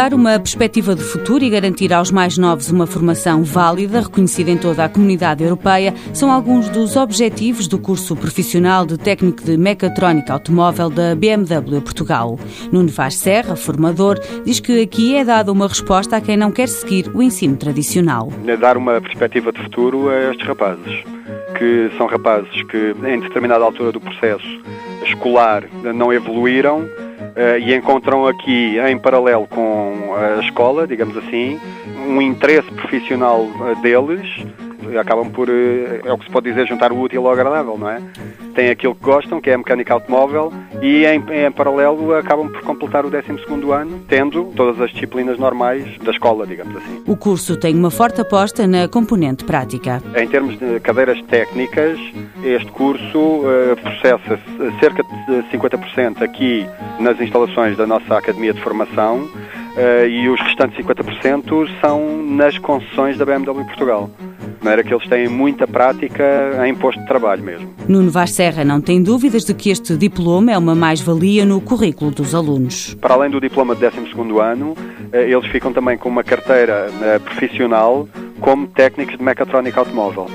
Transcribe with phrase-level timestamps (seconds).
[0.00, 4.56] Dar uma perspectiva de futuro e garantir aos mais novos uma formação válida, reconhecida em
[4.56, 10.32] toda a comunidade europeia, são alguns dos objetivos do curso profissional de técnico de mecatrónica
[10.32, 12.38] automóvel da BMW Portugal.
[12.72, 16.68] Nuno Vaz Serra, formador, diz que aqui é dada uma resposta a quem não quer
[16.68, 18.32] seguir o ensino tradicional.
[18.58, 21.04] Dar uma perspectiva de futuro a estes rapazes,
[21.60, 24.46] que são rapazes que em determinada altura do processo
[25.04, 25.62] escolar
[25.94, 31.60] não evoluíram uh, e encontram aqui, em paralelo com a escola, digamos assim,
[32.08, 34.26] um interesse profissional uh, deles
[34.98, 37.88] acabam por, eh, é o que se pode dizer, juntar o útil ao agradável, não
[37.88, 38.00] é?
[38.54, 42.62] Têm aquilo que gostam, que é a mecânica automóvel, e em, em paralelo acabam por
[42.62, 43.26] completar o 12
[43.72, 47.02] ano, tendo todas as disciplinas normais da escola, digamos assim.
[47.06, 50.02] O curso tem uma forte aposta na componente prática.
[50.16, 51.98] Em termos de cadeiras técnicas,
[52.42, 54.38] este curso uh, processa
[54.80, 56.66] cerca de 50% aqui
[56.98, 63.16] nas instalações da nossa Academia de Formação uh, e os restantes 50% são nas concessões
[63.16, 64.10] da BMW Portugal.
[64.60, 66.22] De maneira que eles têm muita prática
[66.68, 67.74] em posto de trabalho mesmo.
[67.88, 72.10] Nuno Vaz Serra não tem dúvidas de que este diploma é uma mais-valia no currículo
[72.10, 72.94] dos alunos.
[73.00, 74.76] Para além do diploma de 12 ano,
[75.12, 76.88] eh, eles ficam também com uma carteira
[77.24, 78.06] profissional
[78.40, 80.26] como técnicos de mecatrónica automóvel.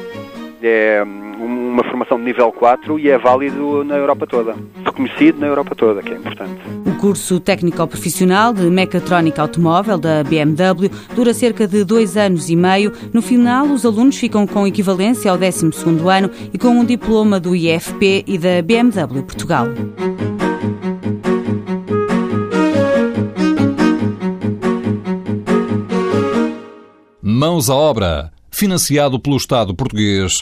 [0.61, 4.55] É hum, uma formação de nível 4 e é válido na Europa toda.
[4.83, 6.59] Reconhecido na Europa toda, que é importante.
[7.05, 12.91] Curso técnico-profissional de mecatrónica automóvel da BMW dura cerca de dois anos e meio.
[13.13, 15.67] No final, os alunos ficam com equivalência ao 12
[16.11, 19.67] ano e com um diploma do IFP e da BMW Portugal.
[27.21, 28.31] Mãos à obra.
[28.49, 30.41] Financiado pelo Estado português